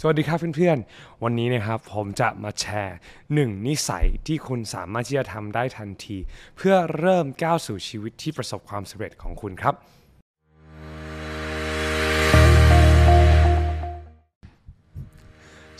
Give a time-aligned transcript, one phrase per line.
[0.00, 2.96] สวัสดีครับเพื่อนๆ วันนี้นะครับผมจะมาแชร์
[3.34, 6.16] หนึ่งนิสัยที่คุณสามารถที่จะทำได้ทันที
[6.56, 9.74] เพื่อเริ่มก้าวสู่ชีวิตที่ประสบความสำเร็จของคุณครับ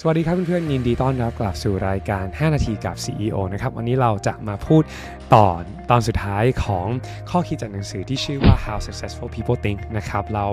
[0.00, 4.82] สวัสดีครับเพื่อนๆยินดีต้อนรับกลับสู่รายการ 5 นาทีกับ CEO นะครับวันนี้เราจะมาพูด
[5.34, 6.86] ตอนตอนสุดท้ายของ
[7.30, 10.46] ข้อคิดจากหนังสือที่ชื่อว่า How Successful People Think นะครับเรา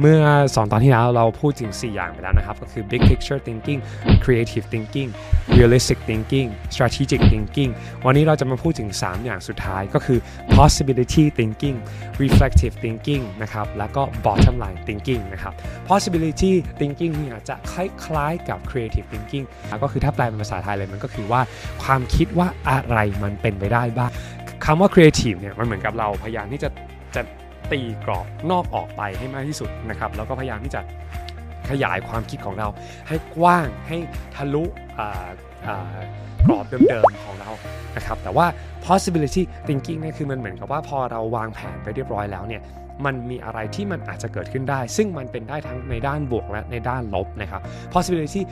[0.00, 0.20] เมื่อ
[0.54, 3.80] สอนตอนที่แล้วเราพูดถึง 4 อย่างไปแล้วนะครับ ก็คือ Big Picture Thinking
[4.24, 5.08] Creative Thinking
[5.56, 7.70] Realistic Thinking Strategic Thinking
[8.06, 10.18] วันนี้เราจะมาพูดถึง 3 อย่างสุดท้ายก็คือ
[10.56, 11.76] Possibility Thinking
[12.22, 15.52] Reflective Thinking นะครับแล้วก็ Bottom Line Thinking นะครับ
[15.88, 19.44] Possibility Thinking เนี่ยจะคล้ายๆกับ Creative Thinking
[19.82, 21.40] ก็คือถ้าแปลเป็นภาษาไทยเลยมันก็คือว่า
[21.82, 24.10] ความคิดว่าอะไรมันเป็นไปได้บ้าง
[24.64, 26.68] คำว่า Creative เนี่ยมันเหมือนกับเราพยายามที่จะ
[27.14, 27.22] จะ
[27.70, 30.80] ตีกรอบนอกออกไปให้มากที่สุดนะครับแล้วก็พยายามที่จะ
[31.70, 32.68] ขยายความคิดของเรา
[33.08, 33.98] ให้กว้างให้
[34.34, 34.70] ทะลุก
[36.50, 37.50] รอบเดิมๆของเรา
[37.96, 38.46] นะครับแต่ว่า
[38.86, 42.62] possibility thinking เนี่ยคือมันเหมือนกับว่าพอเราวางแผนไปเรียบร้อยแล้วเนี่ย
[43.04, 47.62] มันมีอะไรที่มันอาจจะเกิดขึ้นได้ ซึ่งมันเป็นได้ทั้งในด้านบวกและในด้านลบนะครับ
[47.94, 48.42] possibility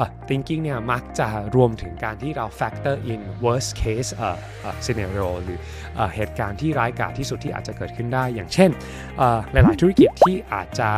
[0.00, 5.58] uh, thinking เนี่ยมักจะรวมถึงการที่เรา factor in worst case uh, uh, scenario หรือ
[6.00, 8.70] uh, เหตุการณ์ที่ร้ายกาจที่สุดที่อาจจะเกิดขึ้นได้ อย่างเช่น
[9.24, 10.90] uh, หลาย ๆ ธุรกิจที่อาจจะ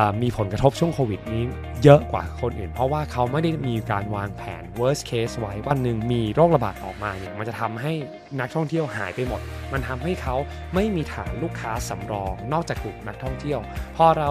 [0.00, 1.42] uh, มีผลกระทบช่วงโควิดนี้
[1.84, 7.92] เยอะกว่าคนอื่น เพราะว่าเขาไม่ได้มีการวางแผน worst case ไว้วันหนึ่งมีโรคระบาดออกมาเนี่ยมันจะทำให้
[8.40, 9.40] นักท่องเที่ยวหายไปหมด
[9.72, 10.36] มันทำให้เขา
[10.74, 13.60] ไม่มีฐานลูกค้าสำรอง นอกจากกลุ่มนักท่องเที่ยว
[13.96, 14.30] พอเรา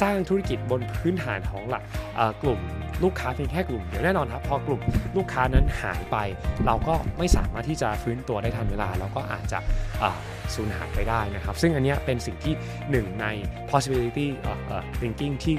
[0.00, 1.82] สร้างธุรกิจบนพื้นฐานของหลัก
[2.42, 2.60] กลุ่ม
[3.04, 4.80] ลูกค้าเพียงแค่กลุ่มเดียวแน่นอนครับ พอกลุ่ม
[5.16, 6.16] ลูกค้านั้นหายไป
[6.66, 9.58] เราก็ไม่สามารถที่จะฟื้นตัวได้ทันเวลา แล้วก็อาจจะ
[10.54, 12.54] สูญหายไปได้นะครับ ซึ่งอันนี้เป็นสิ่งที่
[12.90, 13.26] หนึ่งใน
[13.70, 14.26] possibility
[15.00, 15.56] thinking ที่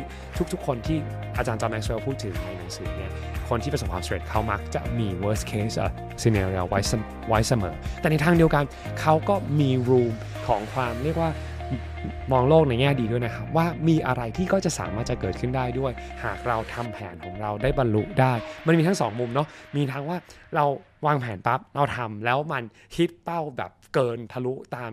[0.53, 0.97] ทุกๆ คนที่
[1.37, 3.11] อาจารย์จอห์นแม็กซ์เวลพูดถึงในหนังสือเนี่ย
[3.49, 5.75] คนที่ประสบความสำเร็จเขามักจะมี worst case
[6.21, 6.80] scenario ไว้
[7.27, 8.64] ไว้เสมอ แต่ในทางเดียวกัน
[8.99, 10.14] เขาก็มี room
[10.48, 11.30] ของความเรียกว่า
[12.32, 15.92] มองโลกในแง่ดีด้วยนะครับ ว่ามีอะไรที่ก็จะสามารถจะเกิดขึ้นได้ด้วย
[16.23, 18.33] หากเราทำแผนของเราได้บรรลุได้
[18.67, 20.17] มันมีทั้ง 2 มุมเนาะมีทั้งว่า
[20.55, 20.66] เรา
[21.05, 22.64] วางแผนปั๊บเราทำแล้วมัน
[22.95, 24.89] ฮิตเป้าแบบเกินทะลุตาม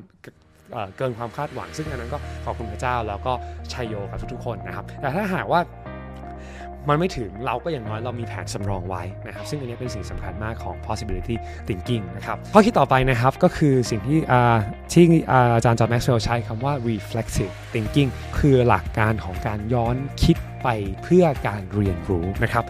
[0.97, 3.33] เกินความคาดหวัง ซึ่งอันนั้นก็ขอบคุณพระเจ้าแล้วก็
[3.73, 5.63] ชัยโยกับทุกๆคนนะครับ แต่ถ้าหากว่า
[6.89, 11.37] มันไม่ถึงเราก็อย่างน้อยเรามีแผนสำรองไว้นะครับ ซึ่งอันนี้เป็นสิ่งสำคัญมากของ possibility
[11.69, 14.19] thinking นะครับข้อคิดต่อไปนะครับก็คือสิ่งที่
[14.95, 15.05] ที่
[15.55, 20.69] อาจารย์จอห์นแม็กซ์เวลใช้คำว่า reflexive thinking คือหลักการของการย้อนคิดไป
[21.03, 22.65] เพื่อการเรียนรู้นะครับ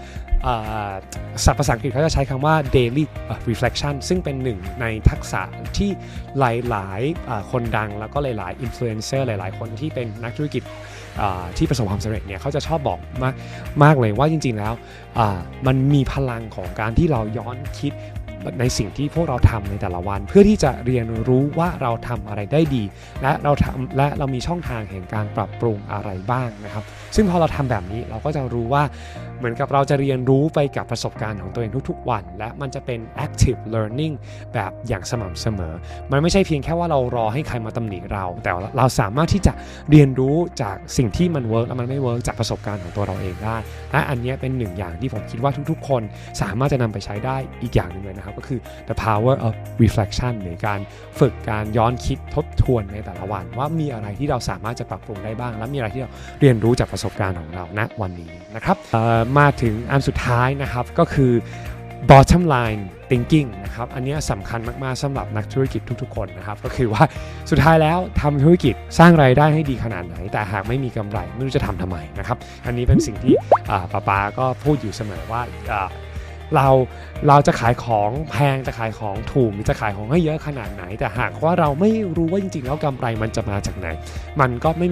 [1.44, 3.04] ศัพท์ภาษาอังกฤษเขาจะใช้คำว่า daily
[3.50, 5.42] reflection ซึ่งเป็นหนึ่งในทักษะ
[5.76, 5.90] ที่
[6.38, 10.62] หลายๆคนดังแล้วก็หลายๆ influencer หลายๆ คนที่เป็นนักธุรกิจ
[11.56, 13.34] ที่ประสบความสำเร็จเนี่ยเขาจะชอบบอกมาก
[13.84, 14.72] มากเลยว่าจริง ๆ แล้ว
[15.66, 17.92] มันมีพลังของการที่เราย้อนคิด
[18.60, 22.84] ในสิ่งที่พวกเราทำในแต่ละวัน เพื่อที่จะเรียนรู้ว่าเราทำอะไรได้ดี
[23.22, 26.84] และเราทำและเรามีช่องทางแห่งการปรับปรุงอะไรบ้างนะครับ
[27.16, 28.82] ซึ่งพอเราทำแบบนี้เราก็จะรู้ว่า
[29.38, 34.14] เหมือนกับเราจะเรียนรู้ไปกับประสบการณ์ของตัวเองทุกๆวัน และมันจะเป็น active learning
[34.54, 35.74] แบบอย่างสม่ำเสมอ
[36.12, 39.52] มันไม่ใช่เพียงแค่ว่าเรารอให้ใครมาตำหนิเรา แต่เราสามารถที่จะ
[39.90, 43.56] เรียนรู้จากสิ่งที่มัน work และมันไม่ work จากประสบการณ์ของตัวเราเองได้
[43.92, 46.02] และอันนี้เป็นหนึ่งอย่างที่ผมคิดว่าทุกๆ คน
[46.42, 50.80] สามารถจะนำไปใช้ได้อีกอย่างหนึ่งเลยนะครับก็คือ the power of reflection หรือการ
[51.20, 58.76] ฝึกการย้อนคิดทบทวนในแต่ละวัน ว่ามีอะไรที่เราสามารถจะปรับปรุงได้บ้าง และมีอะไรที่เราเรียนรู้จากประสบการณ์ของเราณวันนี้นะครับ
[59.38, 61.32] มาถึงอันสุดท้ายนะครับก็คือ
[62.10, 67.02] bottom line thinking นะครับ อันนี้สำคัญมากๆสำหรับนักธุรกิจทุกๆ คนนะครับ ก็คือว่า
[67.50, 73.34] สุดท้ายแล้วทำธุรกิจสร้างไรายได้ให้ดีขนาดไหน แต่หากไม่มีกำไรไม่รู้จะทำทำไมนะครับ อันนี้เป็นสิ่งที่
[73.92, 75.40] ป้าปาก็พูดอยู่เสมอว่า
[76.56, 76.68] เรา
[77.28, 83.88] เราจะขายของแพงจะขายของถูกหรือจะขายของให้เยอะขนาดไหน แต่หากว่าเราไม่รู้ว่าจริงๆแล้วกำไรมันจะมาจากไหน
[84.40, 84.88] มันก็ไม่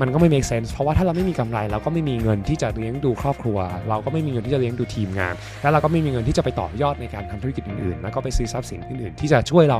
[0.00, 3.58] มันก็ไม่ make sense เพราะว่าถ้าเราไม่มีกำไรเราก็ไม่มีเงินที่จะเลี้ยงดูครอบครัว
[3.88, 9.78] เราก็ไม่มีเงินที่จะเลี้ยงดูทีมงาน แล้วเราก็ไม่มีเงินที่จะไปต่อยอดในการทำธุรกิจอื่นๆ แล้วก็ไปซื้อทรัพย์สินอื่นๆ ที่จะช่วยเรา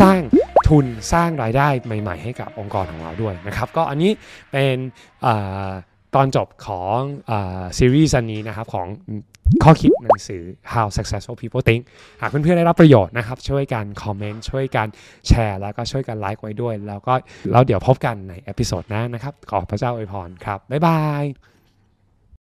[0.00, 0.18] สร้าง
[0.68, 4.10] ทุนสร้างรายได้ใหม่ ๆ ให้กับองค์กรของเราด้วยนะครับ ก็อันนี้
[4.52, 4.76] เป็น
[6.14, 6.98] ตอนจบของ
[7.78, 8.86] ซีรีส์นี้นะครับของ
[9.64, 10.42] ข้อคิดหนังสือ
[10.72, 11.82] How Successful People Think
[12.20, 14.86] หากเพื่อนๆได้รับประโยชน์นะครับ ช่วยกันคอมเมนต์ช่วยกัน
[15.28, 17.14] แชร์ แล้วก็ช่วยกันไลค์ไว้ด้วย แล้วก็
[17.52, 21.24] แล้วเดี๋ยวพบกันใน episode หน้านะครับ ขอพระเจ้าอวยพรครับ บ๊ายบาย